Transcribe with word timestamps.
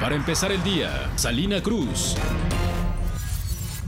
Para 0.00 0.16
empezar 0.16 0.52
el 0.52 0.62
día, 0.62 1.10
Salina 1.16 1.62
Cruz. 1.62 2.16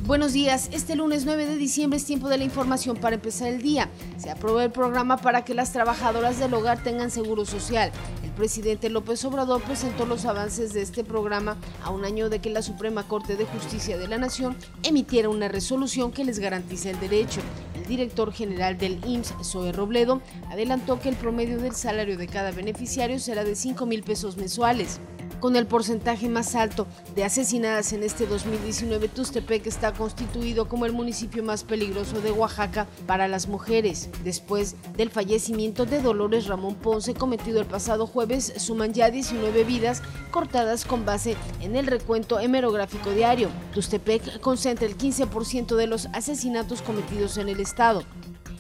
Buenos 0.06 0.32
días, 0.32 0.68
este 0.72 0.94
lunes 0.94 1.24
9 1.24 1.46
de 1.46 1.56
diciembre 1.56 1.96
es 1.96 2.04
tiempo 2.04 2.28
de 2.28 2.38
la 2.38 2.44
información 2.44 2.96
para 2.96 3.16
empezar 3.16 3.48
el 3.48 3.60
día. 3.60 3.90
Se 4.16 4.30
aprobó 4.30 4.60
el 4.60 4.70
programa 4.70 5.16
para 5.16 5.44
que 5.44 5.52
las 5.52 5.72
trabajadoras 5.72 6.38
del 6.38 6.54
hogar 6.54 6.82
tengan 6.82 7.10
seguro 7.10 7.44
social. 7.44 7.90
El 8.22 8.30
presidente 8.30 8.88
López 8.88 9.24
Obrador 9.24 9.62
presentó 9.62 10.06
los 10.06 10.24
avances 10.24 10.72
de 10.72 10.82
este 10.82 11.02
programa 11.02 11.56
a 11.82 11.90
un 11.90 12.04
año 12.04 12.30
de 12.30 12.38
que 12.38 12.50
la 12.50 12.62
Suprema 12.62 13.08
Corte 13.08 13.36
de 13.36 13.46
Justicia 13.46 13.98
de 13.98 14.06
la 14.06 14.16
Nación 14.16 14.56
emitiera 14.84 15.28
una 15.28 15.48
resolución 15.48 16.12
que 16.12 16.24
les 16.24 16.38
garantiza 16.38 16.90
el 16.90 17.00
derecho. 17.00 17.40
El 17.74 17.84
director 17.86 18.32
general 18.32 18.78
del 18.78 19.04
IMSS, 19.04 19.34
Zoe 19.42 19.72
Robledo, 19.72 20.22
adelantó 20.50 21.00
que 21.00 21.08
el 21.08 21.16
promedio 21.16 21.58
del 21.58 21.74
salario 21.74 22.16
de 22.16 22.28
cada 22.28 22.52
beneficiario 22.52 23.18
será 23.18 23.42
de 23.42 23.56
5 23.56 23.84
mil 23.86 24.04
pesos 24.04 24.36
mensuales. 24.36 25.00
Con 25.40 25.54
el 25.54 25.66
porcentaje 25.66 26.30
más 26.30 26.54
alto 26.54 26.86
de 27.14 27.22
asesinadas 27.22 27.92
en 27.92 28.02
este 28.02 28.26
2019, 28.26 29.08
Tustepec 29.08 29.66
está 29.66 29.92
constituido 29.92 30.66
como 30.66 30.86
el 30.86 30.92
municipio 30.92 31.42
más 31.42 31.62
peligroso 31.62 32.22
de 32.22 32.32
Oaxaca 32.32 32.86
para 33.06 33.28
las 33.28 33.46
mujeres. 33.46 34.08
Después 34.24 34.76
del 34.96 35.10
fallecimiento 35.10 35.84
de 35.84 36.00
Dolores 36.00 36.46
Ramón 36.46 36.74
Ponce 36.74 37.12
cometido 37.12 37.60
el 37.60 37.66
pasado 37.66 38.06
jueves, 38.06 38.54
suman 38.56 38.94
ya 38.94 39.10
19 39.10 39.64
vidas 39.64 40.02
cortadas 40.30 40.86
con 40.86 41.04
base 41.04 41.36
en 41.60 41.76
el 41.76 41.86
recuento 41.86 42.40
hemerográfico 42.40 43.10
diario. 43.10 43.50
Tustepec 43.74 44.40
concentra 44.40 44.86
el 44.86 44.96
15% 44.96 45.76
de 45.76 45.86
los 45.86 46.06
asesinatos 46.14 46.80
cometidos 46.80 47.36
en 47.36 47.50
el 47.50 47.60
estado. 47.60 48.02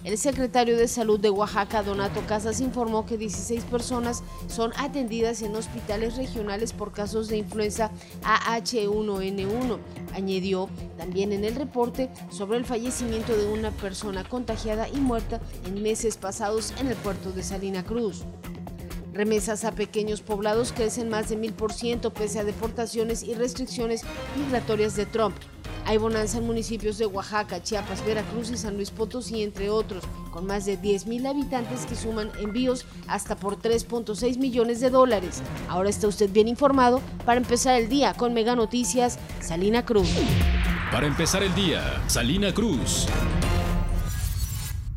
El 0.06 0.18
secretario 0.18 0.76
de 0.76 0.86
Salud 0.86 1.18
de 1.18 1.30
Oaxaca, 1.30 1.82
Donato 1.82 2.20
Casas, 2.28 2.60
informó 2.60 3.04
que 3.06 3.18
16 3.18 3.64
personas 3.64 4.22
son 4.46 4.72
atendidas 4.76 5.42
en 5.42 5.56
hospitales 5.56 6.16
regionales 6.16 6.72
por 6.72 6.92
casos 6.92 7.26
de 7.26 7.38
influenza 7.38 7.90
AH1N1. 8.22 9.78
Añadió 10.14 10.68
también 10.96 11.32
en 11.32 11.44
el 11.44 11.56
reporte 11.56 12.08
sobre 12.30 12.56
el 12.56 12.64
fallecimiento 12.64 13.36
de 13.36 13.46
una 13.46 13.72
persona 13.72 14.22
contagiada 14.22 14.88
y 14.88 14.98
muerta 14.98 15.40
en 15.66 15.82
meses 15.82 16.16
pasados 16.16 16.72
en 16.78 16.86
el 16.86 16.94
puerto 16.94 17.32
de 17.32 17.42
Salina 17.42 17.82
Cruz. 17.84 18.22
Remesas 19.12 19.64
a 19.64 19.72
pequeños 19.72 20.20
poblados 20.20 20.70
crecen 20.70 21.08
más 21.08 21.30
de 21.30 21.36
mil 21.36 21.52
por 21.52 21.72
ciento 21.72 22.12
pese 22.12 22.38
a 22.38 22.44
deportaciones 22.44 23.24
y 23.24 23.34
restricciones 23.34 24.02
migratorias 24.38 24.94
de 24.94 25.06
Trump. 25.06 25.34
Hay 25.86 25.98
bonanza 25.98 26.38
en 26.38 26.46
municipios 26.46 26.98
de 26.98 27.06
Oaxaca, 27.06 27.62
Chiapas, 27.62 28.04
Veracruz 28.04 28.50
y 28.50 28.56
San 28.56 28.74
Luis 28.74 28.90
Potosí, 28.90 29.44
entre 29.44 29.70
otros, 29.70 30.02
con 30.32 30.44
más 30.44 30.66
de 30.66 30.76
10.000 30.80 31.28
habitantes 31.28 31.86
que 31.86 31.94
suman 31.94 32.32
envíos 32.40 32.84
hasta 33.06 33.36
por 33.36 33.56
3.6 33.56 34.36
millones 34.38 34.80
de 34.80 34.90
dólares. 34.90 35.42
Ahora 35.68 35.88
está 35.88 36.08
usted 36.08 36.28
bien 36.28 36.48
informado 36.48 37.00
para 37.24 37.38
empezar 37.38 37.80
el 37.80 37.88
día 37.88 38.14
con 38.14 38.34
Mega 38.34 38.56
Noticias, 38.56 39.20
Salina 39.40 39.86
Cruz. 39.86 40.08
Para 40.90 41.06
empezar 41.06 41.44
el 41.44 41.54
día, 41.54 42.02
Salina 42.08 42.52
Cruz. 42.52 43.06